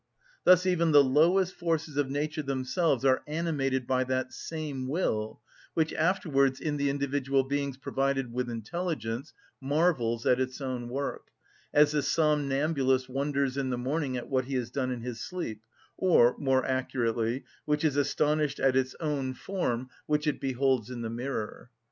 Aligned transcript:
Thus 0.45 0.65
even 0.65 0.93
the 0.93 1.03
lowest 1.03 1.53
forces 1.53 1.95
of 1.95 2.09
nature 2.09 2.41
themselves 2.41 3.05
are 3.05 3.21
animated 3.27 3.85
by 3.85 4.03
that 4.05 4.33
same 4.33 4.87
will, 4.87 5.41
which 5.75 5.93
afterwards, 5.93 6.59
in 6.59 6.77
the 6.77 6.89
individual 6.89 7.43
beings 7.43 7.77
provided 7.77 8.33
with 8.33 8.49
intelligence, 8.49 9.31
marvels 9.61 10.25
at 10.25 10.39
its 10.39 10.59
own 10.59 10.89
work, 10.89 11.27
as 11.71 11.91
the 11.91 12.01
somnambulist 12.01 13.09
wonders 13.09 13.57
in 13.57 13.69
the 13.69 13.77
morning 13.77 14.17
at 14.17 14.27
what 14.27 14.45
he 14.45 14.55
has 14.55 14.71
done 14.71 14.89
in 14.89 15.01
his 15.01 15.21
sleep; 15.21 15.61
or, 15.97 16.35
more 16.39 16.65
accurately, 16.65 17.43
which 17.65 17.85
is 17.85 17.95
astonished 17.95 18.59
at 18.59 18.75
its 18.75 18.95
own 19.01 19.35
form 19.35 19.87
which 20.07 20.25
it 20.25 20.41
beholds 20.41 20.89
in 20.89 21.01
the 21.03 21.11
mirror. 21.11 21.69